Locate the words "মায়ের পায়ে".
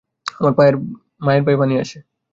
1.21-1.57